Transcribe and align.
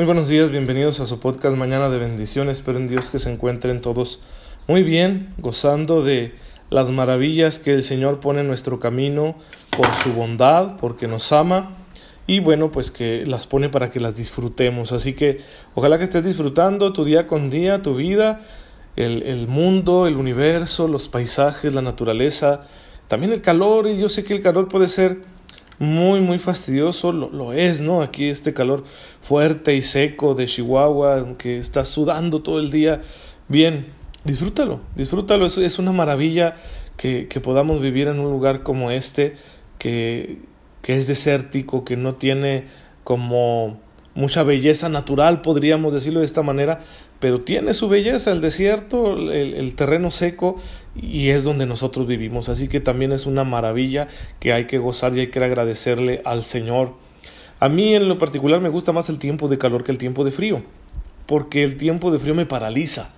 Muy 0.00 0.06
buenos 0.06 0.28
días, 0.28 0.50
bienvenidos 0.50 0.98
a 1.00 1.04
su 1.04 1.20
podcast 1.20 1.58
Mañana 1.58 1.90
de 1.90 1.98
Bendiciones. 1.98 2.56
Espero 2.56 2.78
en 2.78 2.86
Dios 2.86 3.10
que 3.10 3.18
se 3.18 3.30
encuentren 3.30 3.82
todos 3.82 4.20
muy 4.66 4.82
bien, 4.82 5.34
gozando 5.36 6.00
de 6.00 6.32
las 6.70 6.88
maravillas 6.88 7.58
que 7.58 7.74
el 7.74 7.82
Señor 7.82 8.18
pone 8.18 8.40
en 8.40 8.46
nuestro 8.46 8.80
camino 8.80 9.36
por 9.76 9.84
su 10.02 10.14
bondad, 10.14 10.78
porque 10.78 11.06
nos 11.06 11.32
ama 11.32 11.76
y 12.26 12.40
bueno, 12.40 12.72
pues 12.72 12.90
que 12.90 13.26
las 13.26 13.46
pone 13.46 13.68
para 13.68 13.90
que 13.90 14.00
las 14.00 14.14
disfrutemos. 14.14 14.92
Así 14.92 15.12
que 15.12 15.42
ojalá 15.74 15.98
que 15.98 16.04
estés 16.04 16.24
disfrutando 16.24 16.94
tu 16.94 17.04
día 17.04 17.26
con 17.26 17.50
día, 17.50 17.82
tu 17.82 17.94
vida, 17.94 18.40
el, 18.96 19.22
el 19.24 19.48
mundo, 19.48 20.06
el 20.06 20.16
universo, 20.16 20.88
los 20.88 21.10
paisajes, 21.10 21.74
la 21.74 21.82
naturaleza, 21.82 22.62
también 23.06 23.34
el 23.34 23.42
calor. 23.42 23.86
Y 23.86 23.98
yo 23.98 24.08
sé 24.08 24.24
que 24.24 24.32
el 24.32 24.40
calor 24.40 24.66
puede 24.66 24.88
ser 24.88 25.20
muy, 25.80 26.20
muy 26.20 26.38
fastidioso, 26.38 27.10
lo, 27.10 27.30
lo, 27.30 27.54
es, 27.54 27.80
¿no? 27.80 28.02
Aquí 28.02 28.28
este 28.28 28.52
calor 28.52 28.84
fuerte 29.22 29.74
y 29.74 29.80
seco 29.80 30.34
de 30.34 30.44
Chihuahua, 30.44 31.38
que 31.38 31.56
está 31.56 31.86
sudando 31.86 32.42
todo 32.42 32.60
el 32.60 32.70
día. 32.70 33.00
Bien, 33.48 33.86
disfrútalo, 34.24 34.80
disfrútalo, 34.94 35.46
es, 35.46 35.56
es 35.56 35.78
una 35.78 35.92
maravilla 35.92 36.56
que, 36.98 37.28
que, 37.28 37.40
podamos 37.40 37.80
vivir 37.80 38.08
en 38.08 38.20
un 38.20 38.30
lugar 38.30 38.62
como 38.62 38.90
este, 38.90 39.36
que, 39.78 40.40
que 40.82 40.96
es 40.96 41.06
desértico, 41.06 41.82
que 41.82 41.96
no 41.96 42.14
tiene 42.14 42.66
como 43.02 43.80
mucha 44.14 44.42
belleza 44.42 44.90
natural, 44.90 45.40
podríamos 45.40 45.94
decirlo 45.94 46.20
de 46.20 46.26
esta 46.26 46.42
manera, 46.42 46.80
pero 47.20 47.40
tiene 47.40 47.72
su 47.72 47.88
belleza 47.88 48.32
el 48.32 48.42
desierto, 48.42 49.14
el, 49.14 49.54
el, 49.54 49.74
terreno 49.74 50.10
seco, 50.10 50.60
y 50.94 51.28
es 51.28 51.44
donde 51.44 51.66
nosotros 51.66 52.06
vivimos. 52.06 52.48
Así 52.48 52.68
que 52.68 52.80
también 52.80 53.12
es 53.12 53.26
una 53.26 53.44
maravilla 53.44 54.08
que 54.38 54.52
hay 54.52 54.66
que 54.66 54.78
gozar 54.78 55.16
y 55.16 55.20
hay 55.20 55.26
que 55.28 55.42
agradecerle 55.42 56.22
al 56.24 56.42
Señor. 56.42 56.94
A 57.58 57.68
mí 57.68 57.94
en 57.94 58.08
lo 58.08 58.18
particular 58.18 58.60
me 58.60 58.68
gusta 58.68 58.92
más 58.92 59.10
el 59.10 59.18
tiempo 59.18 59.48
de 59.48 59.58
calor 59.58 59.84
que 59.84 59.92
el 59.92 59.98
tiempo 59.98 60.24
de 60.24 60.30
frío, 60.30 60.62
porque 61.26 61.62
el 61.62 61.76
tiempo 61.76 62.10
de 62.10 62.18
frío 62.18 62.34
me 62.34 62.46
paraliza. 62.46 63.14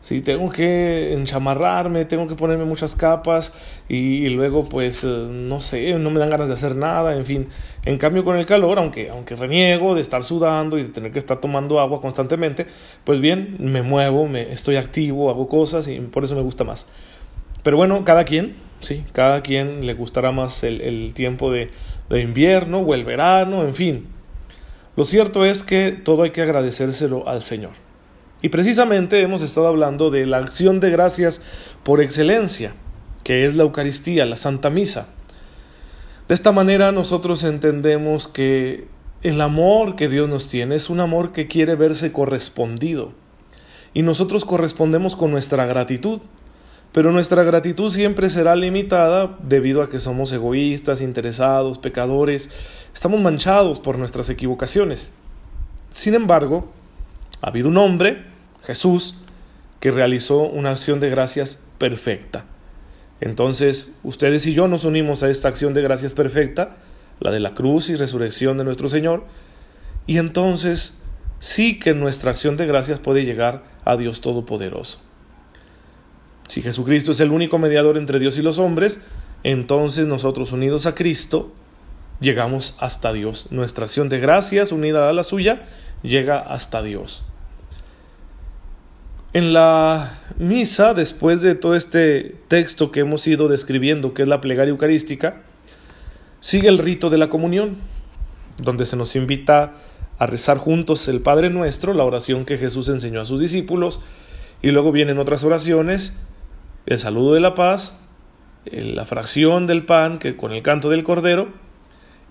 Sí, 0.00 0.20
tengo 0.20 0.48
que 0.48 1.12
enchamarrarme, 1.12 2.04
tengo 2.04 2.28
que 2.28 2.36
ponerme 2.36 2.64
muchas 2.64 2.94
capas 2.94 3.52
y, 3.88 4.28
luego 4.28 4.68
pues 4.68 5.02
no 5.02 5.60
sé, 5.60 5.92
no 5.98 6.10
me 6.10 6.20
dan 6.20 6.30
ganas 6.30 6.46
de 6.48 6.54
hacer 6.54 6.76
nada, 6.76 7.16
en 7.16 7.24
fin. 7.24 7.48
En 7.84 7.98
cambio 7.98 8.24
con 8.24 8.36
el 8.36 8.46
calor, 8.46 8.78
aunque, 8.78 9.10
aunque 9.10 9.34
reniego 9.34 9.96
de 9.96 10.00
estar 10.00 10.22
sudando 10.22 10.78
y 10.78 10.84
de 10.84 10.90
tener 10.90 11.10
que 11.10 11.18
estar 11.18 11.40
tomando 11.40 11.80
agua 11.80 12.00
constantemente, 12.00 12.66
pues 13.02 13.20
bien, 13.20 13.56
me 13.58 13.82
muevo, 13.82 14.28
me, 14.28 14.52
estoy 14.52 14.76
activo, 14.76 15.30
hago 15.30 15.48
cosas 15.48 15.88
y 15.88 15.98
por 15.98 16.22
eso 16.22 16.36
me 16.36 16.42
gusta 16.42 16.62
más. 16.62 16.86
Pero 17.64 17.76
bueno, 17.76 18.04
cada 18.04 18.24
quien, 18.24 18.54
sí, 18.80 19.04
cada 19.12 19.42
quien 19.42 19.84
le 19.84 19.94
gustará 19.94 20.30
más 20.30 20.62
el, 20.62 20.80
el 20.80 21.12
tiempo 21.12 21.50
de, 21.50 21.70
de 22.08 22.20
invierno 22.20 22.78
o 22.78 22.94
el 22.94 23.04
verano, 23.04 23.64
en 23.64 23.74
fin. 23.74 24.06
Lo 24.94 25.04
cierto 25.04 25.44
es 25.44 25.64
que 25.64 25.90
todo 25.90 26.22
hay 26.22 26.30
que 26.30 26.42
agradecérselo 26.42 27.26
al 27.28 27.42
Señor. 27.42 27.87
Y 28.40 28.50
precisamente 28.50 29.20
hemos 29.20 29.42
estado 29.42 29.66
hablando 29.66 30.10
de 30.10 30.26
la 30.26 30.38
acción 30.38 30.80
de 30.80 30.90
gracias 30.90 31.40
por 31.82 32.00
excelencia, 32.00 32.72
que 33.24 33.46
es 33.46 33.56
la 33.56 33.64
Eucaristía, 33.64 34.26
la 34.26 34.36
Santa 34.36 34.70
Misa. 34.70 35.08
De 36.28 36.34
esta 36.34 36.52
manera 36.52 36.92
nosotros 36.92 37.42
entendemos 37.42 38.28
que 38.28 38.86
el 39.22 39.40
amor 39.40 39.96
que 39.96 40.08
Dios 40.08 40.28
nos 40.28 40.46
tiene 40.46 40.76
es 40.76 40.90
un 40.90 41.00
amor 41.00 41.32
que 41.32 41.48
quiere 41.48 41.74
verse 41.74 42.12
correspondido. 42.12 43.12
Y 43.92 44.02
nosotros 44.02 44.44
correspondemos 44.44 45.16
con 45.16 45.30
nuestra 45.30 45.66
gratitud. 45.66 46.20
Pero 46.92 47.12
nuestra 47.12 47.42
gratitud 47.42 47.90
siempre 47.90 48.28
será 48.28 48.56
limitada 48.56 49.36
debido 49.42 49.82
a 49.82 49.90
que 49.90 50.00
somos 50.00 50.32
egoístas, 50.32 51.02
interesados, 51.02 51.78
pecadores, 51.78 52.50
estamos 52.94 53.20
manchados 53.20 53.78
por 53.78 53.98
nuestras 53.98 54.30
equivocaciones. 54.30 55.12
Sin 55.90 56.14
embargo, 56.14 56.72
ha 57.42 57.48
habido 57.48 57.68
un 57.68 57.76
hombre, 57.76 58.24
Jesús, 58.64 59.16
que 59.80 59.90
realizó 59.90 60.42
una 60.42 60.70
acción 60.70 61.00
de 61.00 61.10
gracias 61.10 61.60
perfecta. 61.78 62.44
Entonces, 63.20 63.92
ustedes 64.02 64.46
y 64.46 64.54
yo 64.54 64.68
nos 64.68 64.84
unimos 64.84 65.22
a 65.22 65.30
esta 65.30 65.48
acción 65.48 65.74
de 65.74 65.82
gracias 65.82 66.14
perfecta, 66.14 66.76
la 67.20 67.30
de 67.30 67.40
la 67.40 67.54
cruz 67.54 67.88
y 67.88 67.96
resurrección 67.96 68.58
de 68.58 68.64
nuestro 68.64 68.88
Señor, 68.88 69.24
y 70.06 70.18
entonces 70.18 71.00
sí 71.40 71.78
que 71.78 71.94
nuestra 71.94 72.30
acción 72.30 72.56
de 72.56 72.66
gracias 72.66 73.00
puede 73.00 73.24
llegar 73.24 73.64
a 73.84 73.96
Dios 73.96 74.20
Todopoderoso. 74.20 75.00
Si 76.48 76.62
Jesucristo 76.62 77.12
es 77.12 77.20
el 77.20 77.30
único 77.30 77.58
mediador 77.58 77.98
entre 77.98 78.18
Dios 78.18 78.38
y 78.38 78.42
los 78.42 78.58
hombres, 78.58 79.00
entonces 79.44 80.06
nosotros 80.06 80.52
unidos 80.52 80.86
a 80.86 80.94
Cristo 80.94 81.52
llegamos 82.20 82.76
hasta 82.80 83.12
Dios. 83.12 83.48
Nuestra 83.50 83.84
acción 83.84 84.08
de 84.08 84.18
gracias 84.18 84.72
unida 84.72 85.08
a 85.08 85.12
la 85.12 85.24
suya 85.24 85.68
llega 86.02 86.38
hasta 86.38 86.82
Dios. 86.82 87.24
En 89.32 89.52
la 89.52 90.14
misa, 90.38 90.94
después 90.94 91.42
de 91.42 91.54
todo 91.54 91.74
este 91.74 92.36
texto 92.48 92.90
que 92.90 93.00
hemos 93.00 93.26
ido 93.26 93.46
describiendo, 93.46 94.14
que 94.14 94.22
es 94.22 94.28
la 94.28 94.40
plegaria 94.40 94.70
eucarística, 94.70 95.42
sigue 96.40 96.68
el 96.68 96.78
rito 96.78 97.10
de 97.10 97.18
la 97.18 97.28
comunión, 97.28 97.76
donde 98.62 98.84
se 98.84 98.96
nos 98.96 99.16
invita 99.16 99.74
a 100.18 100.26
rezar 100.26 100.56
juntos 100.56 101.08
el 101.08 101.20
Padre 101.20 101.50
Nuestro, 101.50 101.92
la 101.92 102.04
oración 102.04 102.44
que 102.44 102.56
Jesús 102.56 102.88
enseñó 102.88 103.20
a 103.20 103.24
sus 103.24 103.38
discípulos, 103.38 104.00
y 104.62 104.70
luego 104.70 104.92
vienen 104.92 105.18
otras 105.18 105.44
oraciones, 105.44 106.16
el 106.86 106.98
saludo 106.98 107.34
de 107.34 107.40
la 107.40 107.54
paz, 107.54 107.98
la 108.64 109.04
fracción 109.04 109.66
del 109.66 109.84
pan 109.84 110.18
que 110.18 110.36
con 110.36 110.52
el 110.52 110.62
canto 110.62 110.88
del 110.88 111.04
cordero, 111.04 111.48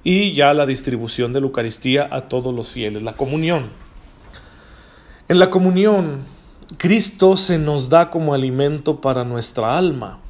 y 0.10 0.32
ya 0.32 0.54
la 0.54 0.66
distribución 0.66 1.34
de 1.34 1.42
la 1.42 1.48
Eucaristía 1.48 2.08
a 2.10 2.30
todos 2.30 2.56
los 2.56 2.72
fieles, 2.72 3.04
la 3.04 3.18
comunión. 3.18 3.72
En 5.28 5.38
la 5.38 5.50
comunión, 5.50 6.22
Cristo 6.78 7.36
se 7.36 7.58
nos 7.58 7.90
da 7.90 8.10
como 8.10 8.34
alimento 8.34 9.02
para 9.02 9.26
nuestra 9.26 9.78
alma. 9.78 10.22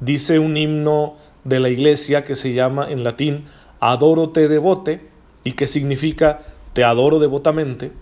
Dice 0.00 0.38
un 0.38 0.56
himno 0.56 1.16
de 1.44 1.60
la 1.60 1.68
iglesia 1.68 2.24
que 2.24 2.34
se 2.34 2.54
llama 2.54 2.90
en 2.90 3.04
latín 3.04 3.44
Adoro 3.78 4.30
te 4.30 4.48
devote 4.48 5.06
y 5.44 5.52
que 5.52 5.66
significa 5.66 6.40
te 6.72 6.82
adoro 6.82 7.18
devotamente. 7.18 7.92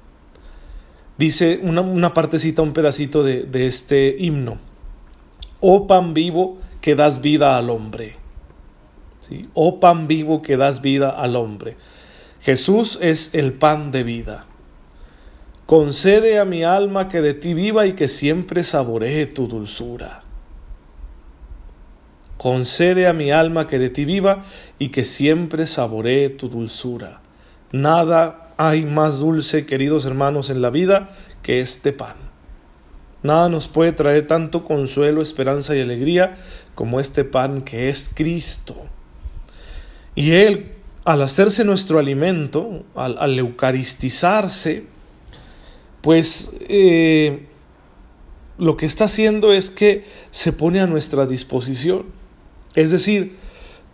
Dice 1.19 1.58
una, 1.64 1.81
una 1.81 2.14
partecita, 2.14 2.62
un 2.62 2.75
pedacito 2.75 3.25
de, 3.25 3.42
de 3.42 3.66
este 3.66 4.14
himno. 4.20 4.58
Oh 5.58 5.88
pan 5.88 6.14
vivo 6.14 6.58
que 6.81 6.94
das 6.94 7.20
vida 7.20 7.58
al 7.58 7.70
hombre. 7.70 8.19
Oh 9.54 9.80
pan 9.80 10.06
vivo 10.06 10.42
que 10.42 10.56
das 10.56 10.80
vida 10.80 11.10
al 11.10 11.36
hombre. 11.36 11.76
Jesús 12.41 12.98
es 13.02 13.34
el 13.34 13.52
pan 13.52 13.91
de 13.91 14.02
vida. 14.02 14.46
Concede 15.66 16.38
a 16.38 16.44
mi 16.44 16.64
alma 16.64 17.08
que 17.08 17.20
de 17.20 17.34
ti 17.34 17.54
viva 17.54 17.86
y 17.86 17.92
que 17.92 18.08
siempre 18.08 18.62
saboree 18.64 19.26
tu 19.26 19.46
dulzura. 19.46 20.22
Concede 22.38 23.06
a 23.06 23.12
mi 23.12 23.30
alma 23.30 23.66
que 23.66 23.78
de 23.78 23.90
ti 23.90 24.04
viva 24.04 24.44
y 24.78 24.88
que 24.88 25.04
siempre 25.04 25.66
saboree 25.66 26.30
tu 26.30 26.48
dulzura. 26.48 27.20
Nada 27.70 28.54
hay 28.56 28.84
más 28.84 29.20
dulce, 29.20 29.66
queridos 29.66 30.06
hermanos, 30.06 30.50
en 30.50 30.62
la 30.62 30.70
vida 30.70 31.10
que 31.42 31.60
este 31.60 31.92
pan. 31.92 32.16
Nada 33.22 33.48
nos 33.50 33.69
puede 33.69 33.92
traer 33.92 34.26
tanto 34.26 34.64
consuelo, 34.64 35.20
esperanza 35.20 35.76
y 35.76 35.82
alegría 35.82 36.36
como 36.74 36.98
este 36.98 37.24
pan 37.24 37.62
que 37.62 37.90
es 37.90 38.10
Cristo. 38.14 38.86
Y 40.15 40.32
Él, 40.32 40.72
al 41.04 41.22
hacerse 41.22 41.65
nuestro 41.65 41.98
alimento, 41.98 42.84
al, 42.94 43.16
al 43.19 43.38
eucaristizarse, 43.38 44.84
pues 46.00 46.53
eh, 46.69 47.47
lo 48.59 48.76
que 48.76 48.87
está 48.87 49.04
haciendo 49.04 49.53
es 49.53 49.70
que 49.70 50.04
se 50.31 50.53
pone 50.53 50.81
a 50.81 50.87
nuestra 50.87 51.26
disposición. 51.26 52.06
Es 52.75 52.91
decir, 52.91 53.37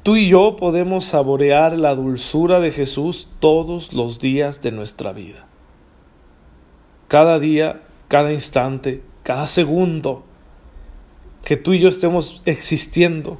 tú 0.02 0.16
y 0.16 0.28
yo 0.28 0.56
podemos 0.56 1.04
saborear 1.04 1.78
la 1.78 1.94
dulzura 1.94 2.60
de 2.60 2.70
Jesús 2.70 3.28
todos 3.40 3.92
los 3.92 4.18
días 4.18 4.60
de 4.60 4.72
nuestra 4.72 5.12
vida. 5.12 5.46
Cada 7.08 7.38
día, 7.38 7.82
cada 8.08 8.32
instante, 8.32 9.02
cada 9.22 9.46
segundo 9.46 10.24
que 11.44 11.56
tú 11.56 11.72
y 11.72 11.80
yo 11.80 11.88
estemos 11.88 12.42
existiendo, 12.44 13.38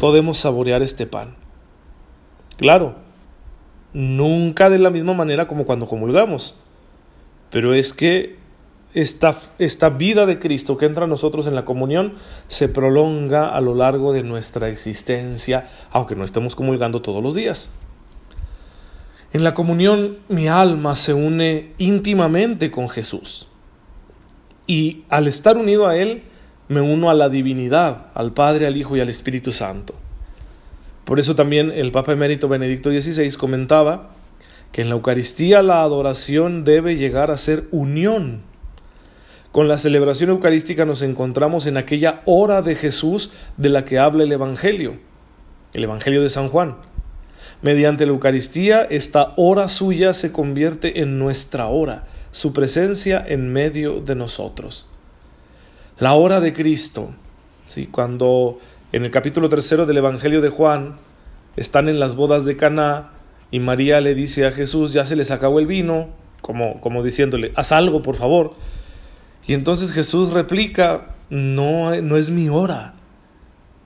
podemos 0.00 0.38
saborear 0.38 0.82
este 0.82 1.06
pan. 1.06 1.36
Claro, 2.56 2.94
nunca 3.92 4.70
de 4.70 4.78
la 4.78 4.90
misma 4.90 5.14
manera 5.14 5.46
como 5.46 5.64
cuando 5.64 5.86
comulgamos, 5.86 6.56
pero 7.50 7.74
es 7.74 7.92
que 7.92 8.36
esta, 8.94 9.36
esta 9.58 9.90
vida 9.90 10.24
de 10.24 10.38
Cristo 10.38 10.76
que 10.76 10.86
entra 10.86 11.04
a 11.04 11.08
nosotros 11.08 11.46
en 11.46 11.54
la 11.54 11.64
comunión 11.64 12.14
se 12.46 12.68
prolonga 12.68 13.48
a 13.48 13.60
lo 13.60 13.74
largo 13.74 14.12
de 14.12 14.22
nuestra 14.22 14.68
existencia, 14.68 15.68
aunque 15.90 16.14
no 16.14 16.24
estemos 16.24 16.54
comulgando 16.54 17.02
todos 17.02 17.22
los 17.22 17.34
días. 17.34 17.72
En 19.32 19.42
la 19.42 19.52
comunión 19.52 20.18
mi 20.28 20.46
alma 20.46 20.94
se 20.94 21.12
une 21.12 21.72
íntimamente 21.78 22.70
con 22.70 22.88
Jesús 22.88 23.48
y 24.66 25.04
al 25.08 25.26
estar 25.26 25.56
unido 25.56 25.88
a 25.88 25.96
Él 25.96 26.22
me 26.68 26.80
uno 26.80 27.10
a 27.10 27.14
la 27.14 27.28
divinidad, 27.28 28.06
al 28.14 28.32
Padre, 28.32 28.68
al 28.68 28.76
Hijo 28.76 28.96
y 28.96 29.00
al 29.00 29.08
Espíritu 29.08 29.50
Santo. 29.50 29.94
Por 31.04 31.20
eso 31.20 31.34
también 31.34 31.70
el 31.70 31.92
Papa 31.92 32.12
emérito 32.12 32.48
Benedicto 32.48 32.90
XVI 32.90 33.30
comentaba 33.34 34.10
que 34.72 34.82
en 34.82 34.88
la 34.88 34.94
Eucaristía 34.94 35.62
la 35.62 35.82
adoración 35.82 36.64
debe 36.64 36.96
llegar 36.96 37.30
a 37.30 37.36
ser 37.36 37.64
unión. 37.70 38.42
Con 39.52 39.68
la 39.68 39.78
celebración 39.78 40.30
eucarística 40.30 40.84
nos 40.84 41.02
encontramos 41.02 41.66
en 41.66 41.76
aquella 41.76 42.22
hora 42.24 42.60
de 42.60 42.74
Jesús 42.74 43.30
de 43.56 43.68
la 43.68 43.84
que 43.84 44.00
habla 44.00 44.24
el 44.24 44.32
Evangelio, 44.32 44.96
el 45.74 45.84
Evangelio 45.84 46.22
de 46.22 46.30
San 46.30 46.48
Juan. 46.48 46.76
Mediante 47.62 48.04
la 48.04 48.12
Eucaristía, 48.12 48.82
esta 48.82 49.32
hora 49.36 49.68
suya 49.68 50.12
se 50.12 50.32
convierte 50.32 51.00
en 51.02 51.20
nuestra 51.20 51.66
hora, 51.66 52.06
su 52.32 52.52
presencia 52.52 53.24
en 53.24 53.52
medio 53.52 54.00
de 54.00 54.16
nosotros. 54.16 54.88
La 55.98 56.14
hora 56.14 56.40
de 56.40 56.52
Cristo, 56.52 57.10
¿sí? 57.66 57.86
cuando 57.86 58.58
en 58.94 59.04
el 59.04 59.10
capítulo 59.10 59.48
tercero 59.48 59.86
del 59.86 59.96
Evangelio 59.96 60.40
de 60.40 60.50
Juan 60.50 60.98
están 61.56 61.88
en 61.88 61.98
las 61.98 62.14
bodas 62.14 62.44
de 62.44 62.56
Caná 62.56 63.10
y 63.50 63.58
María 63.58 64.00
le 64.00 64.14
dice 64.14 64.46
a 64.46 64.52
Jesús, 64.52 64.92
ya 64.92 65.04
se 65.04 65.16
les 65.16 65.32
acabó 65.32 65.58
el 65.58 65.66
vino, 65.66 66.10
como, 66.40 66.80
como 66.80 67.02
diciéndole, 67.02 67.52
haz 67.56 67.72
algo, 67.72 68.02
por 68.02 68.14
favor. 68.14 68.54
Y 69.48 69.54
entonces 69.54 69.92
Jesús 69.92 70.30
replica, 70.32 71.16
no, 71.28 72.00
no 72.02 72.16
es 72.16 72.30
mi 72.30 72.48
hora, 72.48 72.92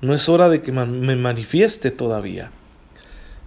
no 0.03 0.13
es 0.13 0.29
hora 0.29 0.51
de 0.51 0.61
que 0.61 0.73
me 0.73 1.17
manifieste 1.17 1.91
todavía. 1.91 2.51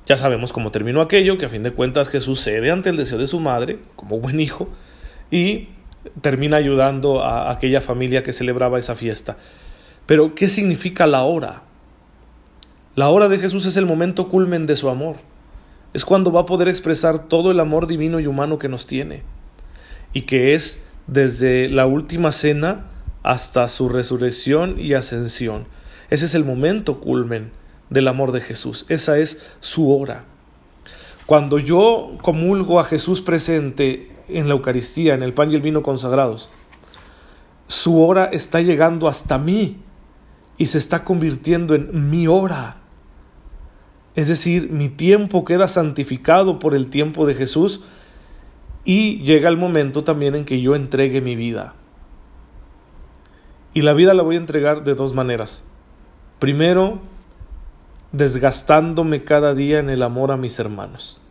Ya 0.07 0.17
sabemos 0.17 0.53
cómo 0.53 0.71
terminó 0.71 0.99
aquello, 0.99 1.37
que 1.37 1.45
a 1.45 1.49
fin 1.49 1.61
de 1.61 1.73
cuentas 1.73 2.09
Jesús 2.09 2.41
cede 2.41 2.71
ante 2.71 2.89
el 2.89 2.97
deseo 2.97 3.19
de 3.19 3.27
su 3.27 3.39
madre, 3.39 3.77
como 3.95 4.19
buen 4.19 4.39
hijo, 4.39 4.67
y 5.29 5.69
termina 6.21 6.57
ayudando 6.57 7.23
a 7.23 7.51
aquella 7.51 7.81
familia 7.81 8.23
que 8.23 8.33
celebraba 8.33 8.79
esa 8.79 8.95
fiesta. 8.95 9.37
Pero, 10.11 10.35
¿qué 10.35 10.49
significa 10.49 11.07
la 11.07 11.21
hora? 11.21 11.63
La 12.95 13.07
hora 13.07 13.29
de 13.29 13.37
Jesús 13.37 13.65
es 13.65 13.77
el 13.77 13.85
momento 13.85 14.27
culmen 14.27 14.65
de 14.65 14.75
su 14.75 14.89
amor. 14.89 15.15
Es 15.93 16.03
cuando 16.03 16.33
va 16.33 16.41
a 16.41 16.45
poder 16.45 16.67
expresar 16.67 17.29
todo 17.29 17.49
el 17.49 17.61
amor 17.61 17.87
divino 17.87 18.19
y 18.19 18.27
humano 18.27 18.59
que 18.59 18.67
nos 18.67 18.85
tiene, 18.85 19.23
y 20.11 20.23
que 20.23 20.53
es 20.53 20.83
desde 21.07 21.69
la 21.69 21.85
última 21.85 22.33
cena 22.33 22.87
hasta 23.23 23.69
su 23.69 23.87
resurrección 23.87 24.77
y 24.77 24.95
ascensión. 24.95 25.65
Ese 26.09 26.25
es 26.25 26.35
el 26.35 26.43
momento 26.43 26.99
culmen 26.99 27.51
del 27.89 28.09
amor 28.09 28.33
de 28.33 28.41
Jesús. 28.41 28.85
Esa 28.89 29.17
es 29.17 29.41
su 29.61 29.97
hora. 29.97 30.25
Cuando 31.25 31.57
yo 31.57 32.17
comulgo 32.21 32.81
a 32.81 32.83
Jesús 32.83 33.21
presente 33.21 34.11
en 34.27 34.49
la 34.49 34.55
Eucaristía, 34.55 35.13
en 35.13 35.23
el 35.23 35.33
pan 35.33 35.51
y 35.51 35.55
el 35.55 35.61
vino 35.61 35.81
consagrados, 35.81 36.49
su 37.67 38.05
hora 38.05 38.25
está 38.25 38.59
llegando 38.59 39.07
hasta 39.07 39.37
mí 39.37 39.77
y 40.61 40.67
se 40.67 40.77
está 40.77 41.03
convirtiendo 41.03 41.73
en 41.73 42.11
mi 42.11 42.27
hora. 42.27 42.75
Es 44.13 44.27
decir, 44.27 44.69
mi 44.69 44.89
tiempo 44.89 45.43
queda 45.43 45.67
santificado 45.67 46.59
por 46.59 46.75
el 46.75 46.85
tiempo 46.85 47.25
de 47.25 47.33
Jesús 47.33 47.81
y 48.85 49.23
llega 49.23 49.49
el 49.49 49.57
momento 49.57 50.03
también 50.03 50.35
en 50.35 50.45
que 50.45 50.61
yo 50.61 50.75
entregue 50.75 51.19
mi 51.19 51.35
vida. 51.35 51.73
Y 53.73 53.81
la 53.81 53.93
vida 53.93 54.13
la 54.13 54.21
voy 54.21 54.35
a 54.35 54.37
entregar 54.37 54.83
de 54.83 54.93
dos 54.93 55.15
maneras. 55.15 55.63
Primero, 56.37 56.99
desgastándome 58.11 59.23
cada 59.23 59.55
día 59.55 59.79
en 59.79 59.89
el 59.89 60.03
amor 60.03 60.31
a 60.31 60.37
mis 60.37 60.59
hermanos. 60.59 61.23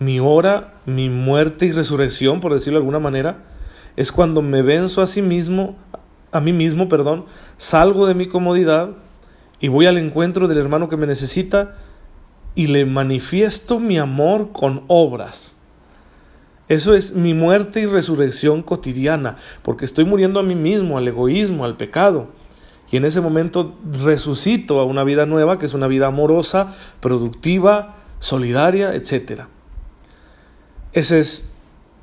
Mi 0.00 0.18
hora, 0.18 0.80
mi 0.86 1.08
muerte 1.08 1.66
y 1.66 1.70
resurrección, 1.70 2.40
por 2.40 2.52
decirlo 2.52 2.80
de 2.80 2.82
alguna 2.82 2.98
manera, 2.98 3.44
es 3.94 4.10
cuando 4.10 4.42
me 4.42 4.62
venzo 4.62 5.02
a 5.02 5.06
sí 5.06 5.22
mismo, 5.22 5.76
a 6.36 6.40
mí 6.40 6.52
mismo, 6.52 6.88
perdón, 6.88 7.24
salgo 7.56 8.06
de 8.06 8.14
mi 8.14 8.26
comodidad 8.26 8.90
y 9.60 9.68
voy 9.68 9.86
al 9.86 9.98
encuentro 9.98 10.48
del 10.48 10.58
hermano 10.58 10.88
que 10.88 10.96
me 10.96 11.06
necesita 11.06 11.76
y 12.54 12.68
le 12.68 12.84
manifiesto 12.84 13.80
mi 13.80 13.98
amor 13.98 14.52
con 14.52 14.84
obras. 14.88 15.56
Eso 16.68 16.94
es 16.94 17.14
mi 17.14 17.32
muerte 17.32 17.80
y 17.80 17.86
resurrección 17.86 18.62
cotidiana, 18.62 19.36
porque 19.62 19.84
estoy 19.84 20.04
muriendo 20.04 20.40
a 20.40 20.42
mí 20.42 20.56
mismo, 20.56 20.98
al 20.98 21.06
egoísmo, 21.06 21.64
al 21.64 21.76
pecado. 21.76 22.28
Y 22.90 22.96
en 22.96 23.04
ese 23.04 23.20
momento 23.20 23.76
resucito 24.02 24.80
a 24.80 24.84
una 24.84 25.04
vida 25.04 25.26
nueva, 25.26 25.58
que 25.58 25.66
es 25.66 25.74
una 25.74 25.86
vida 25.86 26.08
amorosa, 26.08 26.74
productiva, 27.00 27.96
solidaria, 28.18 28.94
etc. 28.94 29.42
Ese 30.92 31.20
es 31.20 31.50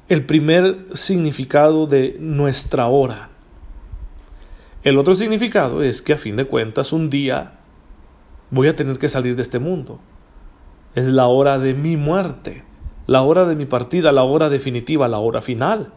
el 0.07 0.25
primer 0.25 0.85
significado 0.94 1.88
de 1.88 2.18
nuestra 2.19 2.88
hora. 2.88 3.32
El 4.83 4.97
otro 4.97 5.15
significado 5.15 5.81
es 5.81 6.01
que 6.01 6.12
a 6.12 6.18
fin 6.18 6.35
de 6.35 6.44
cuentas 6.44 6.91
un 6.91 7.09
día 7.09 7.53
voy 8.50 8.68
a 8.68 8.75
tener 8.75 9.00
que 9.00 9.07
salir 9.07 9.38
de 9.38 9.41
este 9.41 9.57
mundo. 9.57 10.01
Es 10.94 11.07
la 11.07 11.27
hora 11.27 11.57
de 11.57 11.74
mi 11.74 11.95
muerte, 11.95 12.65
la 13.07 13.21
hora 13.21 13.45
de 13.45 13.56
mi 13.56 13.65
partida, 13.65 14.12
la 14.12 14.24
hora 14.24 14.50
definitiva, 14.50 15.07
la 15.07 15.19
hora 15.19 15.41
final. 15.41 15.94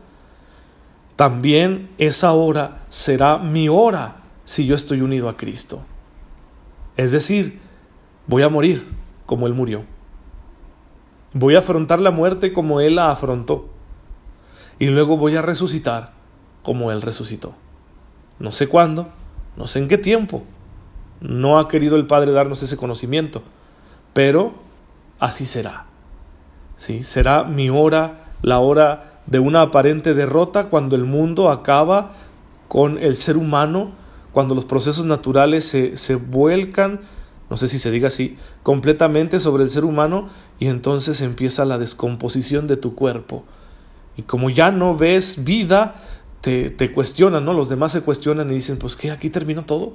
También 1.16 1.90
esa 1.98 2.30
hora 2.32 2.84
será 2.88 3.38
mi 3.38 3.68
hora 3.68 4.18
si 4.44 4.66
yo 4.66 4.76
estoy 4.76 5.00
unido 5.00 5.28
a 5.28 5.36
Cristo. 5.36 5.82
Es 6.96 7.10
decir, 7.10 7.58
voy 8.28 8.44
a 8.44 8.48
morir 8.48 8.86
como 9.26 9.48
Él 9.48 9.54
murió. 9.54 9.82
Voy 11.32 11.56
a 11.56 11.58
afrontar 11.58 11.98
la 11.98 12.12
muerte 12.12 12.52
como 12.52 12.80
Él 12.80 12.94
la 12.94 13.10
afrontó. 13.10 13.68
Y 14.78 14.86
luego 14.90 15.16
voy 15.16 15.34
a 15.34 15.42
resucitar 15.42 16.12
como 16.62 16.92
Él 16.92 17.02
resucitó. 17.02 17.54
No 18.38 18.52
sé 18.52 18.68
cuándo, 18.68 19.08
no 19.56 19.66
sé 19.66 19.78
en 19.78 19.88
qué 19.88 19.98
tiempo. 19.98 20.42
No 21.20 21.58
ha 21.58 21.68
querido 21.68 21.96
el 21.96 22.06
Padre 22.06 22.32
darnos 22.32 22.62
ese 22.62 22.76
conocimiento, 22.76 23.42
pero 24.12 24.54
así 25.18 25.46
será. 25.46 25.86
¿Sí? 26.76 27.02
Será 27.02 27.44
mi 27.44 27.70
hora, 27.70 28.32
la 28.42 28.58
hora 28.58 29.20
de 29.26 29.38
una 29.38 29.62
aparente 29.62 30.14
derrota 30.14 30.68
cuando 30.68 30.94
el 30.94 31.04
mundo 31.04 31.50
acaba 31.50 32.12
con 32.68 32.98
el 32.98 33.16
ser 33.16 33.36
humano 33.36 33.92
cuando 34.36 34.54
los 34.54 34.66
procesos 34.66 35.06
naturales 35.06 35.64
se, 35.66 35.96
se 35.96 36.14
vuelcan, 36.14 37.00
no 37.48 37.56
sé 37.56 37.68
si 37.68 37.78
se 37.78 37.90
diga 37.90 38.08
así, 38.08 38.36
completamente 38.62 39.40
sobre 39.40 39.62
el 39.62 39.70
ser 39.70 39.86
humano 39.86 40.28
y 40.58 40.66
entonces 40.66 41.22
empieza 41.22 41.64
la 41.64 41.78
descomposición 41.78 42.66
de 42.66 42.76
tu 42.76 42.94
cuerpo. 42.94 43.44
Y 44.14 44.24
como 44.24 44.50
ya 44.50 44.70
no 44.72 44.94
ves 44.94 45.42
vida, 45.42 46.02
te, 46.46 46.92
cuestionan, 46.92 47.44
¿no? 47.44 47.52
Los 47.52 47.68
demás 47.68 47.90
se 47.90 48.02
cuestionan 48.02 48.50
y 48.50 48.54
dicen, 48.54 48.76
pues 48.78 48.94
que 48.94 49.10
aquí 49.10 49.30
terminó 49.30 49.64
todo. 49.64 49.94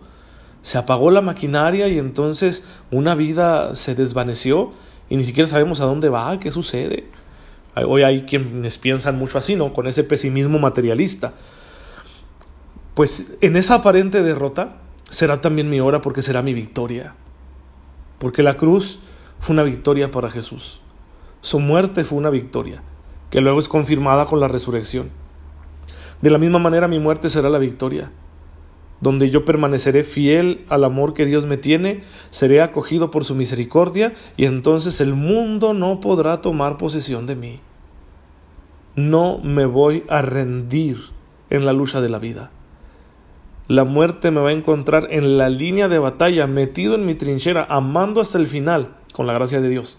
Se 0.62 0.77
apagó 0.77 1.09
la 1.09 1.21
maquinaria 1.21 1.88
y 1.88 1.98
entonces 1.98 2.65
una 2.92 3.15
vida 3.15 3.74
se 3.74 3.95
desvaneció 3.95 4.71
y 5.09 5.15
ni 5.15 5.24
siquiera 5.24 5.48
sabemos 5.48 5.80
a 5.80 5.86
dónde 5.86 6.09
va, 6.09 6.38
qué 6.39 6.51
sucede. 6.51 7.06
Hoy 7.75 8.03
hay 8.03 8.24
quienes 8.24 8.77
piensan 8.77 9.17
mucho 9.17 9.38
así, 9.38 9.55
¿no? 9.55 9.72
Con 9.72 9.88
ese 9.88 10.03
pesimismo 10.03 10.60
materialista. 10.60 11.34
Pues 12.96 13.38
en 13.39 13.55
esa 13.55 13.75
aparente 13.75 14.22
derrota 14.22 14.77
será 15.10 15.39
también 15.39 15.70
mi 15.70 15.79
hora 15.79 16.01
porque 16.01 16.22
será 16.22 16.41
mi 16.41 16.53
victoria. 16.53 17.15
Porque 18.20 18.43
la 18.43 18.58
cruz 18.58 19.00
fue 19.39 19.53
una 19.53 19.63
victoria 19.63 20.12
para 20.12 20.29
Jesús. 20.29 20.81
Su 21.39 21.60
muerte 21.60 22.03
fue 22.03 22.17
una 22.17 22.29
victoria, 22.29 22.84
que 23.29 23.39
luego 23.39 23.60
es 23.60 23.70
confirmada 23.70 24.25
con 24.25 24.41
la 24.41 24.50
resurrección. 24.50 25.10
De 26.22 26.30
la 26.30 26.38
misma 26.38 26.60
manera 26.60 26.88
mi 26.88 27.00
muerte 27.00 27.30
será 27.30 27.50
la 27.50 27.58
victoria, 27.58 28.12
donde 29.00 29.30
yo 29.30 29.46
permaneceré 29.46 30.04
fiel 30.04 30.66
al 30.70 30.84
amor 30.84 31.13
que 31.13 31.25
Dios 31.25 31.46
me 31.46 31.58
tiene, 31.58 32.04
seré 32.30 32.62
acogido 32.62 33.12
por 33.12 33.24
su 33.24 33.36
misericordia 33.36 34.13
y 34.38 34.46
entonces 34.46 35.01
el 35.01 35.16
mundo 35.16 35.74
no 35.74 36.00
podrá 36.00 36.42
tomar 36.42 36.78
posesión 36.78 37.25
de 37.25 37.36
mí. 37.36 37.60
No 38.96 39.40
me 39.40 39.66
voy 39.66 40.04
a 40.10 40.22
rendir 40.22 40.98
en 41.50 41.66
la 41.66 41.74
lucha 41.74 42.01
de 42.01 42.10
la 42.10 42.20
vida 42.20 42.51
la 43.72 43.86
muerte 43.86 44.32
me 44.32 44.42
va 44.42 44.50
a 44.50 44.51
encontrar 44.51 45.08
en 45.12 45.38
la 45.38 45.48
línea 45.48 45.88
de 45.88 45.98
batalla, 45.98 46.46
metido 46.46 46.96
en 46.96 47.06
mi 47.06 47.16
trinchera, 47.16 47.66
amando 47.70 48.20
hasta 48.20 48.38
el 48.38 48.48
final, 48.48 48.96
con 49.13 49.28
la 49.28 49.34
gracia 49.34 49.62
de 49.62 49.70
Dios. 49.70 49.98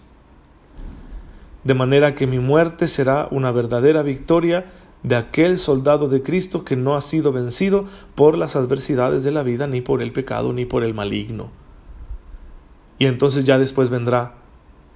De 1.63 1.73
manera 1.73 2.13
que 2.13 2.27
mi 2.27 2.37
muerte 2.37 2.85
será 2.85 3.27
una 3.31 3.51
verdadera 3.51 4.03
victoria 4.03 4.65
de 5.03 5.17
aquel 5.17 5.57
soldado 5.57 6.07
de 6.07 6.23
Cristo 6.23 6.63
que 6.63 6.75
no 6.75 6.95
ha 6.95 7.01
sido 7.01 7.31
vencido 7.31 7.85
por 8.15 8.37
las 8.37 8.55
adversidades 8.55 9.23
de 9.23 9.31
la 9.31 9.43
vida, 9.43 9.67
ni 9.67 9.81
por 9.81 10.01
el 10.01 10.13
pecado, 10.13 10.53
ni 10.53 10.65
por 10.65 10.83
el 10.83 10.93
maligno. 10.93 11.51
Y 12.97 13.05
entonces 13.05 13.43
ya 13.43 13.59
después 13.59 13.89
vendrá, 13.89 14.35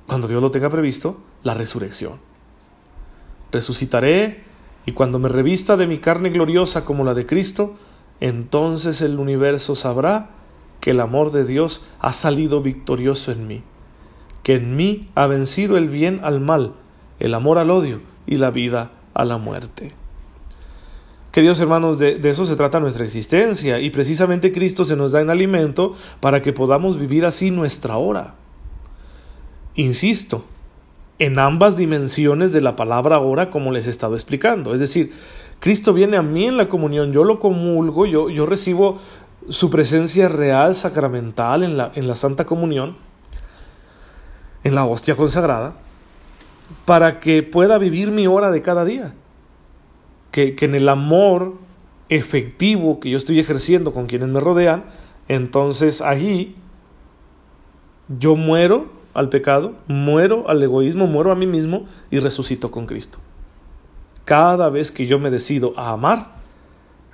cuando 0.08 0.28
Dios 0.28 0.42
lo 0.42 0.52
tenga 0.52 0.70
previsto, 0.70 1.18
la 1.44 1.54
resurrección. 1.54 2.14
Resucitaré 3.52 4.44
y 4.86 4.94
cuando 4.94 5.20
me 5.20 5.28
revista 5.28 5.76
de 5.76 5.88
mi 5.88 5.98
carne 5.98 6.30
gloriosa 6.30 6.86
como 6.86 7.04
la 7.04 7.14
de 7.14 7.26
Cristo, 7.26 7.76
entonces 8.22 9.02
el 9.02 9.20
universo 9.20 9.76
sabrá 9.76 10.30
que 10.80 10.92
el 10.92 11.02
amor 11.02 11.32
de 11.32 11.44
Dios 11.44 11.84
ha 12.00 12.14
salido 12.14 12.62
victorioso 12.62 13.32
en 13.32 13.48
mí, 13.48 13.64
que 14.44 14.56
en 14.56 14.78
mí 14.78 15.10
ha 15.16 15.28
vencido 15.28 15.76
el 15.76 15.90
bien 15.90 16.22
al 16.24 16.40
mal, 16.40 16.76
el 17.20 17.34
amor 17.34 17.58
al 17.58 17.72
odio 17.72 18.00
y 18.26 18.38
la 18.38 18.52
vida 18.52 18.92
a 19.18 19.26
la 19.26 19.38
muerte. 19.38 19.94
Queridos 21.32 21.60
hermanos, 21.60 22.00
de, 22.00 22.20
eso 22.24 22.46
se 22.46 22.56
trata 22.56 22.80
nuestra 22.80 23.04
existencia 23.04 23.80
y 23.80 23.90
precisamente 23.90 24.52
Cristo 24.52 24.86
se 24.86 24.96
nos 24.96 25.12
da 25.12 25.22
en 25.22 25.30
alimento 25.30 25.94
para 26.20 26.42
que 26.42 26.54
podamos 26.54 27.00
vivir 27.00 27.26
así 27.26 27.52
nuestra 27.52 27.98
hora. 27.98 28.36
Insisto, 29.76 30.46
en 31.20 31.40
ambas 31.40 31.78
dimensiones 31.78 32.54
de 32.54 32.62
la 32.62 32.76
palabra 32.76 33.18
ahora, 33.18 33.50
como 33.50 33.72
les 33.72 33.88
he 33.88 33.90
estado 33.90 34.14
explicando. 34.14 34.74
Es 34.74 34.80
decir, 34.80 35.14
Cristo 35.60 35.94
viene 35.94 36.18
a 36.18 36.22
mí 36.22 36.46
en 36.46 36.58
la 36.58 36.70
comunión, 36.70 37.12
yo 37.12 37.24
lo 37.24 37.40
comulgo, 37.40 38.06
yo, 38.06 38.30
yo 38.30 38.46
recibo 38.46 39.00
su 39.50 39.70
presencia 39.70 40.30
real, 40.30 40.76
sacramental 40.76 41.64
en 41.64 41.78
la, 41.78 41.92
en 41.96 42.08
la 42.08 42.16
Santa 42.16 42.46
Comunión, 42.46 42.98
en 44.64 44.76
la 44.76 44.86
hostia 44.86 45.16
consagrada, 45.16 45.76
para 46.86 47.20
que 47.20 47.44
pueda 47.44 47.78
vivir 47.78 48.12
mi 48.12 48.28
hora 48.28 48.52
de 48.52 48.62
cada 48.62 48.86
día. 48.86 49.14
Que, 50.32 50.56
que 50.56 50.66
en 50.66 50.76
el 50.76 50.90
amor 50.90 51.56
efectivo 52.10 53.00
que 53.00 53.10
yo 53.10 53.18
estoy 53.18 53.40
ejerciendo 53.40 53.94
con 53.94 54.08
quienes 54.08 54.30
me 54.30 54.40
rodean, 54.40 54.86
entonces 55.28 56.02
allí 56.02 56.56
yo 58.08 58.36
muero 58.36 58.90
al 59.14 59.30
pecado, 59.30 59.76
muero 59.88 60.50
al 60.50 60.62
egoísmo, 60.62 61.08
muero 61.08 61.32
a 61.32 61.36
mí 61.36 61.48
mismo 61.48 61.86
y 62.12 62.20
resucito 62.20 62.72
con 62.72 62.86
Cristo. 62.86 63.20
Cada 64.26 64.70
vez 64.70 64.92
que 64.92 65.08
yo 65.08 65.20
me 65.20 65.32
decido 65.32 65.74
a 65.76 65.92
amar, 65.92 66.38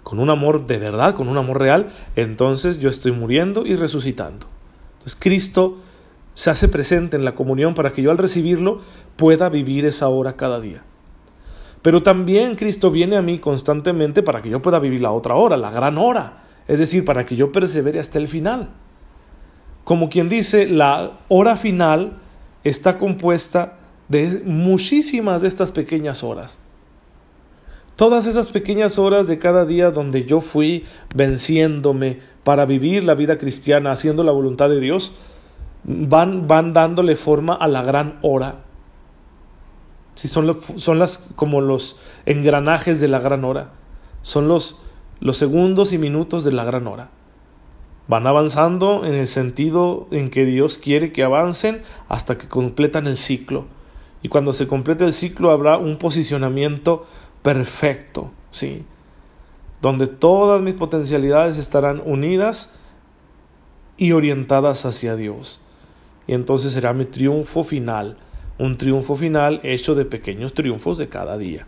con 0.04 0.20
un 0.20 0.30
amor 0.30 0.68
de 0.68 0.78
verdad, 0.80 1.16
con 1.16 1.30
un 1.30 1.38
amor 1.38 1.60
real, 1.60 1.90
entonces 2.16 2.80
yo 2.80 2.90
estoy 2.90 3.14
muriendo 3.14 3.66
y 3.66 3.76
resucitando. 3.76 4.48
Entonces 4.94 5.18
Cristo 5.20 5.78
se 6.34 6.50
hace 6.50 6.68
presente 6.68 7.18
en 7.18 7.26
la 7.26 7.36
comunión 7.36 7.74
para 7.74 7.92
que 7.92 8.02
yo 8.02 8.12
al 8.12 8.18
recibirlo 8.18 8.82
pueda 9.16 9.50
vivir 9.50 9.86
esa 9.86 10.10
hora 10.10 10.36
cada 10.36 10.60
día. 10.60 10.84
Pero 11.82 12.02
también 12.02 12.56
Cristo 12.56 12.92
viene 12.92 13.18
a 13.18 13.22
mí 13.22 13.40
constantemente 13.40 14.24
para 14.24 14.42
que 14.42 14.50
yo 14.50 14.62
pueda 14.62 14.80
vivir 14.80 15.02
la 15.02 15.12
otra 15.12 15.36
hora, 15.36 15.58
la 15.58 15.70
gran 15.70 15.98
hora, 15.98 16.44
es 16.68 16.80
decir, 16.80 17.04
para 17.04 17.26
que 17.26 17.36
yo 17.36 17.52
persevere 17.52 18.00
hasta 18.00 18.20
el 18.20 18.28
final. 18.28 18.70
Como 19.84 20.10
quien 20.10 20.30
dice, 20.30 20.66
la 20.66 21.20
hora 21.28 21.58
final 21.58 22.20
está 22.64 22.98
compuesta 22.98 23.80
de 24.08 24.42
muchísimas 24.46 25.42
de 25.42 25.50
estas 25.50 25.72
pequeñas 25.72 26.24
horas. 26.24 26.58
Todas 27.96 28.26
esas 28.26 28.50
pequeñas 28.50 28.98
horas 28.98 29.28
de 29.28 29.38
cada 29.38 29.66
día 29.66 29.92
donde 29.92 30.26
yo 30.26 30.40
fui 30.40 30.86
venciéndome 31.14 32.20
para 32.44 32.66
vivir 32.66 33.04
la 33.04 33.14
vida 33.14 33.38
cristiana, 33.38 33.92
haciendo 33.92 34.24
la 34.24 34.32
voluntad 34.32 34.70
de 34.70 34.80
Dios, 34.80 35.14
van, 35.84 36.48
van 36.48 36.74
dándole 36.74 37.16
forma 37.16 37.54
a 37.54 37.68
la 37.68 37.84
gran 37.84 38.20
hora. 38.22 38.64
Sí, 40.16 40.28
son, 40.28 40.56
son 40.78 41.00
las 41.00 41.32
como 41.36 41.62
los 41.62 41.98
engranajes 42.26 43.00
de 43.02 43.08
la 43.08 43.20
gran 43.20 43.44
hora. 43.46 43.72
Son 44.22 44.48
los, 44.48 44.78
los 45.20 45.38
segundos 45.38 45.94
y 45.94 45.98
minutos 45.98 46.44
de 46.44 46.52
la 46.52 46.64
gran 46.64 46.88
hora. 46.88 47.10
Van 48.08 48.28
avanzando 48.28 49.06
en 49.06 49.14
el 49.14 49.28
sentido 49.28 50.08
en 50.12 50.30
que 50.30 50.46
Dios 50.46 50.78
quiere 50.78 51.12
que 51.12 51.24
avancen 51.24 51.84
hasta 52.10 52.38
que 52.38 52.48
completan 52.48 53.08
el 53.08 53.18
ciclo. 53.18 53.66
Y 54.22 54.30
cuando 54.30 54.54
se 54.54 54.68
complete 54.68 55.06
el 55.06 55.14
ciclo 55.14 55.52
habrá 55.52 55.78
un 55.78 55.98
posicionamiento 55.98 57.06
perfecto, 57.42 58.32
¿sí? 58.52 58.86
Donde 59.82 60.08
todas 60.08 60.62
mis 60.62 60.76
potencialidades 60.76 61.58
estarán 61.58 62.02
unidas 62.06 62.72
y 63.98 64.14
orientadas 64.14 64.86
hacia 64.86 65.16
Dios. 65.16 65.60
Y 66.28 66.34
entonces 66.34 66.74
será 66.74 66.94
mi 66.94 67.06
triunfo 67.06 67.64
final, 67.64 68.18
un 68.58 68.78
triunfo 68.78 69.16
final 69.16 69.60
hecho 69.64 69.96
de 69.96 70.06
pequeños 70.06 70.54
triunfos 70.54 70.98
de 70.98 71.10
cada 71.10 71.38
día. 71.38 71.68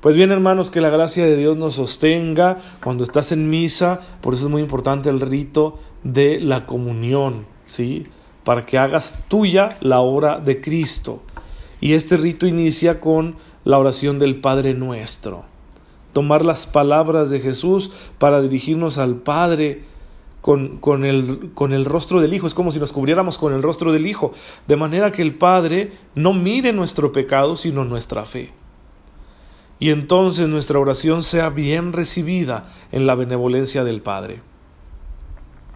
Pues 0.00 0.14
bien, 0.14 0.30
hermanos, 0.30 0.70
que 0.70 0.80
la 0.80 0.90
gracia 0.90 1.24
de 1.24 1.36
Dios 1.36 1.56
nos 1.56 1.74
sostenga 1.74 2.58
cuando 2.82 3.02
estás 3.02 3.32
en 3.32 3.48
misa, 3.48 4.00
por 4.20 4.34
eso 4.34 4.46
es 4.46 4.52
muy 4.52 4.62
importante 4.62 5.08
el 5.08 5.20
rito 5.20 5.78
de 6.04 6.38
la 6.38 6.66
comunión, 6.66 7.46
¿sí? 7.66 8.06
Para 8.44 8.64
que 8.64 8.78
hagas 8.78 9.24
tuya 9.28 9.70
la 9.80 10.00
obra 10.00 10.38
de 10.38 10.60
Cristo. 10.60 11.22
Y 11.80 11.94
este 11.94 12.16
rito 12.16 12.46
inicia 12.46 13.00
con 13.00 13.36
la 13.64 13.78
oración 13.78 14.18
del 14.18 14.40
Padre 14.40 14.74
nuestro. 14.74 15.44
Tomar 16.12 16.44
las 16.44 16.66
palabras 16.66 17.28
de 17.30 17.40
Jesús 17.40 17.90
para 18.18 18.40
dirigirnos 18.40 18.98
al 18.98 19.16
Padre 19.16 19.82
con, 20.46 20.76
con, 20.76 21.04
el, 21.04 21.50
con 21.54 21.72
el 21.72 21.84
rostro 21.84 22.20
del 22.20 22.32
Hijo. 22.32 22.46
Es 22.46 22.54
como 22.54 22.70
si 22.70 22.78
nos 22.78 22.92
cubriéramos 22.92 23.36
con 23.36 23.52
el 23.52 23.64
rostro 23.64 23.92
del 23.92 24.06
Hijo. 24.06 24.32
De 24.68 24.76
manera 24.76 25.10
que 25.10 25.22
el 25.22 25.34
Padre 25.34 25.90
no 26.14 26.34
mire 26.34 26.72
nuestro 26.72 27.10
pecado, 27.10 27.56
sino 27.56 27.84
nuestra 27.84 28.24
fe. 28.24 28.52
Y 29.80 29.90
entonces 29.90 30.46
nuestra 30.46 30.78
oración 30.78 31.24
sea 31.24 31.48
bien 31.48 31.92
recibida 31.92 32.68
en 32.92 33.08
la 33.08 33.16
benevolencia 33.16 33.82
del 33.82 34.02
Padre. 34.02 34.40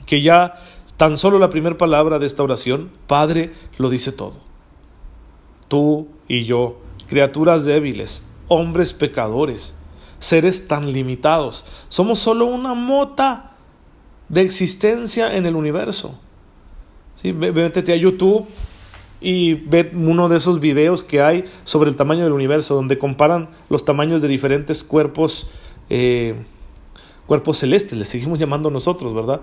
Que 0.07 0.23
ya 0.23 0.55
tan 0.97 1.19
solo 1.19 1.41
la 1.41 1.50
primera 1.50 1.77
palabra 1.77 2.21
de 2.21 2.27
esta 2.27 2.45
oración, 2.45 2.93
Padre, 3.09 3.53
lo 3.77 3.91
dice 3.91 4.12
todo. 4.12 4.39
Tú 5.67 6.07
y 6.29 6.45
yo 6.45 6.79
criaturas 7.09 7.65
débiles, 7.65 8.23
hombres 8.47 8.93
pecadores, 8.93 9.75
seres 10.21 10.69
tan 10.69 10.93
limitados. 10.93 11.65
Somos 11.89 12.21
solo 12.21 12.45
una 12.45 12.75
mota 12.75 13.50
de 14.31 14.41
existencia 14.41 15.37
en 15.37 15.45
el 15.45 15.55
universo. 15.55 16.19
¿Sí? 17.17 17.33
Vétete 17.33 17.93
a 17.93 17.97
YouTube 17.97 18.47
y 19.21 19.53
ve 19.53 19.91
uno 19.93 20.31
de 20.31 20.39
esos 20.39 20.59
videos 20.59 21.05
que 21.05 21.21
hay 21.21 21.45
sobre 21.65 21.91
el 21.91 21.97
tamaño 21.97 22.25
del 22.25 22.33
universo, 22.33 22.75
donde 22.75 22.97
comparan 22.97 23.51
los 23.69 23.85
tamaños 23.85 24.23
de 24.23 24.29
diferentes 24.29 24.83
cuerpos, 24.83 25.49
eh, 25.91 26.35
cuerpos 27.27 27.59
celestes, 27.59 27.99
les 27.99 28.09
seguimos 28.09 28.39
llamando 28.39 28.71
nosotros, 28.71 29.15
¿verdad? 29.15 29.43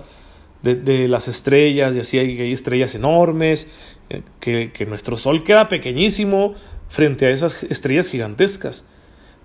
De, 0.64 1.08
las 1.08 1.28
estrellas, 1.28 1.96
y 1.96 2.00
así 2.00 2.18
hay, 2.18 2.52
estrellas 2.52 2.96
enormes, 2.96 3.70
eh, 4.10 4.24
que, 4.40 4.72
que, 4.72 4.88
nuestro 4.88 5.16
Sol 5.16 5.44
queda 5.44 5.68
pequeñísimo 5.68 6.56
frente 6.90 7.28
a 7.28 7.30
esas 7.30 7.64
estrellas 7.64 8.10
gigantescas. 8.10 8.84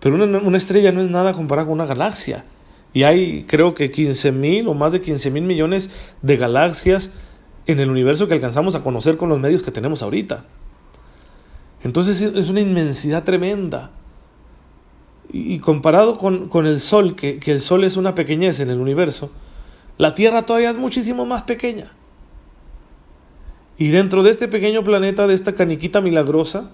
Pero 0.02 0.16
una, 0.16 0.56
estrella 0.56 0.90
no 0.90 1.00
es 1.00 1.10
nada 1.10 1.32
comparado 1.32 1.68
con 1.68 1.74
una 1.74 1.86
galaxia. 1.86 2.44
Y 2.92 3.04
hay 3.04 3.44
creo 3.44 3.74
que 3.74 3.90
15 3.90 4.32
mil 4.32 4.68
o 4.68 4.74
más 4.74 4.92
de 4.92 5.00
15 5.00 5.30
mil 5.30 5.44
millones 5.44 5.90
de 6.20 6.36
galaxias 6.36 7.10
en 7.66 7.80
el 7.80 7.90
universo 7.90 8.28
que 8.28 8.34
alcanzamos 8.34 8.74
a 8.74 8.82
conocer 8.82 9.16
con 9.16 9.28
los 9.28 9.40
medios 9.40 9.62
que 9.62 9.70
tenemos 9.70 10.02
ahorita. 10.02 10.44
Entonces 11.84 12.20
es 12.20 12.48
una 12.48 12.60
inmensidad 12.60 13.24
tremenda. 13.24 13.90
Y 15.30 15.60
comparado 15.60 16.18
con, 16.18 16.48
con 16.48 16.66
el 16.66 16.78
Sol, 16.80 17.14
que, 17.14 17.38
que 17.38 17.52
el 17.52 17.60
Sol 17.60 17.84
es 17.84 17.96
una 17.96 18.14
pequeñez 18.14 18.60
en 18.60 18.68
el 18.68 18.78
universo, 18.78 19.30
la 19.96 20.14
Tierra 20.14 20.42
todavía 20.42 20.70
es 20.70 20.76
muchísimo 20.76 21.24
más 21.24 21.42
pequeña. 21.44 21.92
Y 23.78 23.88
dentro 23.88 24.22
de 24.22 24.30
este 24.30 24.48
pequeño 24.48 24.84
planeta, 24.84 25.26
de 25.26 25.34
esta 25.34 25.54
caniquita 25.54 26.00
milagrosa, 26.00 26.70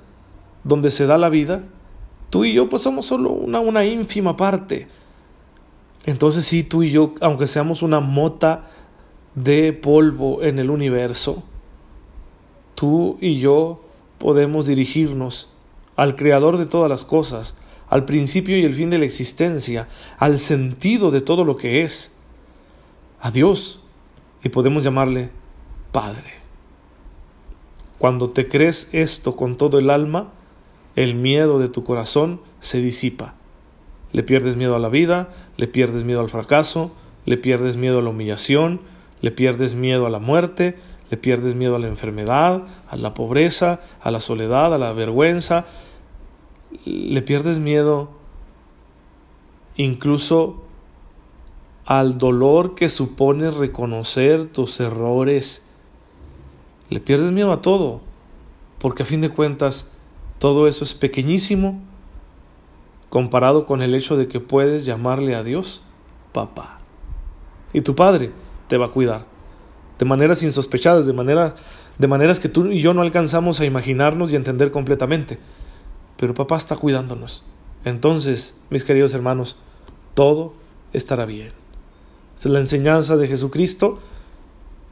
donde 0.65 0.91
se 0.91 1.07
da 1.07 1.19
la 1.19 1.29
vida, 1.29 1.63
tú 2.31 2.45
y 2.45 2.53
yo 2.53 2.69
pues 2.69 2.83
somos 2.83 3.07
solo 3.07 3.31
una, 3.31 3.61
una 3.61 3.85
ínfima 3.85 4.37
parte. 4.37 4.89
Entonces 6.07 6.47
sí, 6.47 6.63
tú 6.63 6.83
y 6.83 6.91
yo, 6.91 7.15
aunque 7.21 7.47
seamos 7.47 7.83
una 7.83 8.01
mota 8.01 8.71
de 9.35 9.73
polvo 9.73 10.43
en 10.43 10.59
el 10.59 10.71
universo, 10.71 11.43
tú 12.75 13.19
y 13.21 13.39
yo 13.39 13.85
podemos 14.19 14.67
dirigirnos 14.67 15.51
al 15.97 16.17
Creador 16.17 16.59
de 16.59 16.67
todas 16.67 16.89
las 16.89 17.05
cosas, 17.05 17.55
al 17.89 18.05
principio 18.05 18.57
y 18.57 18.65
el 18.65 18.75
fin 18.75 18.91
de 18.91 18.99
la 18.99 19.05
existencia, 19.05 19.89
al 20.19 20.39
sentido 20.39 21.11
de 21.11 21.21
todo 21.21 21.45
lo 21.45 21.57
que 21.57 21.83
es, 21.83 22.13
a 23.21 23.31
Dios, 23.31 23.83
y 24.43 24.49
podemos 24.51 24.85
llamarle 24.85 25.31
Padre. 25.91 26.35
Cuando 27.99 28.31
te 28.31 28.47
crees 28.49 28.89
esto 28.93 29.35
con 29.35 29.57
todo 29.57 29.79
el 29.79 29.91
alma, 29.91 30.33
el 30.95 31.15
miedo 31.15 31.59
de 31.59 31.69
tu 31.69 31.83
corazón 31.83 32.41
se 32.61 32.81
disipa. 32.81 33.35
Le 34.13 34.23
pierdes 34.23 34.57
miedo 34.57 34.75
a 34.75 34.79
la 34.79 34.89
vida, 34.89 35.29
le 35.57 35.69
pierdes 35.69 36.05
miedo 36.05 36.21
al 36.21 36.29
fracaso, 36.29 36.93
le 37.27 37.37
pierdes 37.37 37.77
miedo 37.77 37.99
a 37.99 38.03
la 38.03 38.11
humillación, 38.11 38.81
le 39.21 39.31
pierdes 39.31 39.75
miedo 39.75 40.07
a 40.07 40.11
la 40.11 40.19
muerte, 40.19 40.79
le 41.11 41.17
pierdes 41.17 41.55
miedo 41.55 41.77
a 41.77 41.79
la 41.79 41.89
enfermedad, 41.89 42.63
a 42.89 42.97
la 42.97 43.15
pobreza, 43.15 43.81
a 44.01 44.11
la 44.11 44.21
soledad, 44.21 44.75
a 44.75 44.79
la 44.79 44.93
vergüenza, 44.93 45.67
le 46.85 47.23
pierdes 47.23 47.59
miedo 47.59 48.11
incluso 49.77 50.63
al 51.87 52.19
dolor 52.19 52.75
que 52.75 52.91
supone 52.91 53.51
reconocer 53.51 54.49
tus 54.49 54.81
errores. 54.81 55.63
Le 56.91 57.01
pierdes 57.01 57.33
miedo 57.33 57.53
a 57.53 57.63
todo, 57.63 58.03
porque 58.79 59.05
a 59.05 59.07
fin 59.07 59.23
de 59.23 59.31
cuentas 59.31 59.89
todo 60.39 60.69
eso 60.69 60.85
es 60.85 60.95
pequeñísimo 60.95 61.81
comparado 63.09 63.67
con 63.67 63.83
el 63.83 63.95
hecho 63.95 64.17
de 64.17 64.29
que 64.29 64.41
puedes 64.41 64.85
llamarle 64.85 65.35
a 65.35 65.43
Dios 65.43 65.83
papá. 66.33 66.79
Y 67.73 67.81
tu 67.81 67.95
padre 67.95 68.33
te 68.69 68.77
va 68.77 68.87
a 68.87 68.91
cuidar 68.91 69.39
de 69.99 70.05
maneras 70.05 70.43
insospechadas, 70.43 71.07
de, 71.07 71.13
manera, 71.13 71.55
de 71.99 72.07
maneras 72.07 72.41
que 72.41 72.49
tú 72.49 72.67
y 72.67 72.81
yo 72.81 72.95
no 72.95 73.03
alcanzamos 73.03 73.61
a 73.61 73.65
imaginarnos 73.65 74.33
y 74.33 74.37
entender 74.37 74.71
completamente. 74.71 75.39
Pero 76.17 76.35
papá 76.35 76.57
está 76.57 76.77
cuidándonos. 76.77 77.45
Entonces, 77.85 78.57
mis 78.71 78.85
queridos 78.85 79.15
hermanos, 79.15 79.57
todo 80.15 80.55
estará 80.93 81.27
bien. 81.27 81.53
Esta 82.37 82.49
es 82.49 82.53
la 82.53 82.61
enseñanza 82.61 83.17
de 83.17 83.27
Jesucristo 83.27 83.99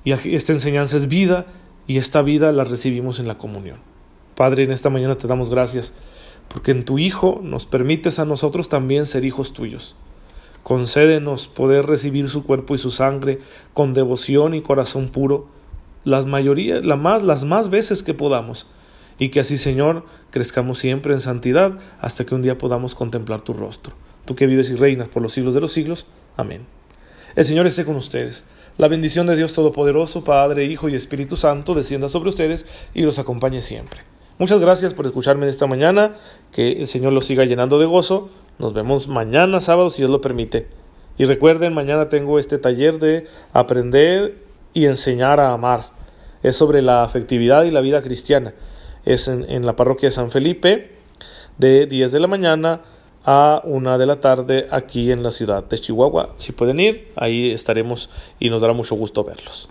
y 0.04 0.12
esta 0.12 0.52
enseñanza 0.52 0.96
es 0.96 1.08
vida 1.08 1.46
y 1.86 1.98
esta 1.98 2.22
vida 2.22 2.50
la 2.52 2.64
recibimos 2.64 3.20
en 3.20 3.28
la 3.28 3.38
comunión. 3.38 3.78
Padre, 4.34 4.64
en 4.64 4.72
esta 4.72 4.90
mañana 4.90 5.16
te 5.16 5.28
damos 5.28 5.50
gracias, 5.50 5.94
porque 6.48 6.72
en 6.72 6.84
tu 6.84 6.98
Hijo 6.98 7.40
nos 7.42 7.66
permites 7.66 8.18
a 8.18 8.24
nosotros 8.24 8.68
también 8.68 9.06
ser 9.06 9.24
hijos 9.24 9.52
tuyos. 9.52 9.96
Concédenos 10.62 11.46
poder 11.46 11.86
recibir 11.86 12.28
su 12.28 12.44
cuerpo 12.44 12.74
y 12.74 12.78
su 12.78 12.90
sangre 12.90 13.40
con 13.72 13.94
devoción 13.94 14.54
y 14.54 14.62
corazón 14.62 15.08
puro, 15.08 15.46
las 16.04 16.26
mayoría, 16.26 16.80
la 16.80 16.96
más, 16.96 17.22
las 17.22 17.44
más 17.44 17.70
veces 17.70 18.02
que 18.02 18.14
podamos, 18.14 18.66
y 19.18 19.28
que 19.28 19.40
así, 19.40 19.56
Señor, 19.56 20.04
crezcamos 20.30 20.78
siempre 20.78 21.12
en 21.12 21.20
santidad 21.20 21.78
hasta 22.00 22.26
que 22.26 22.34
un 22.34 22.42
día 22.42 22.58
podamos 22.58 22.94
contemplar 22.94 23.40
tu 23.42 23.52
rostro. 23.52 23.94
Tú 24.24 24.34
que 24.34 24.46
vives 24.46 24.70
y 24.70 24.74
reinas 24.74 25.08
por 25.08 25.22
los 25.22 25.32
siglos 25.32 25.54
de 25.54 25.60
los 25.60 25.72
siglos. 25.72 26.06
Amén. 26.36 26.66
El 27.34 27.44
Señor 27.44 27.66
esté 27.66 27.84
con 27.84 27.96
ustedes. 27.96 28.44
La 28.76 28.88
bendición 28.88 29.26
de 29.26 29.36
Dios 29.36 29.52
Todopoderoso, 29.52 30.24
Padre, 30.24 30.66
Hijo 30.66 30.88
y 30.88 30.94
Espíritu 30.94 31.36
Santo, 31.36 31.74
descienda 31.74 32.08
sobre 32.08 32.28
ustedes 32.28 32.66
y 32.92 33.02
los 33.02 33.18
acompañe 33.18 33.62
siempre. 33.62 34.00
Muchas 34.38 34.60
gracias 34.60 34.92
por 34.92 35.06
escucharme 35.06 35.48
esta 35.48 35.66
mañana. 35.66 36.14
Que 36.52 36.72
el 36.72 36.88
Señor 36.88 37.14
los 37.14 37.24
siga 37.24 37.44
llenando 37.46 37.78
de 37.78 37.86
gozo. 37.86 38.28
Nos 38.58 38.74
vemos 38.74 39.08
mañana 39.08 39.60
sábado 39.60 39.88
si 39.88 40.02
Dios 40.02 40.10
lo 40.10 40.20
permite. 40.20 40.66
Y 41.16 41.24
recuerden, 41.24 41.72
mañana 41.72 42.10
tengo 42.10 42.38
este 42.38 42.58
taller 42.58 42.98
de 42.98 43.26
aprender 43.54 44.36
y 44.74 44.84
enseñar 44.84 45.40
a 45.40 45.52
amar. 45.52 45.86
Es 46.42 46.56
sobre 46.56 46.82
la 46.82 47.02
afectividad 47.02 47.64
y 47.64 47.70
la 47.70 47.80
vida 47.80 48.02
cristiana. 48.02 48.52
Es 49.06 49.28
en, 49.28 49.48
en 49.48 49.64
la 49.64 49.74
parroquia 49.74 50.08
de 50.08 50.14
San 50.14 50.30
Felipe 50.30 50.90
de 51.56 51.86
10 51.86 52.12
de 52.12 52.20
la 52.20 52.26
mañana 52.26 52.82
a 53.24 53.62
una 53.64 53.96
de 53.96 54.04
la 54.04 54.16
tarde 54.16 54.66
aquí 54.70 55.10
en 55.10 55.22
la 55.22 55.30
ciudad 55.30 55.64
de 55.64 55.78
Chihuahua. 55.78 56.34
Si 56.36 56.52
pueden 56.52 56.78
ir, 56.78 57.10
ahí 57.16 57.52
estaremos 57.52 58.10
y 58.38 58.50
nos 58.50 58.60
dará 58.60 58.74
mucho 58.74 58.96
gusto 58.96 59.24
verlos. 59.24 59.68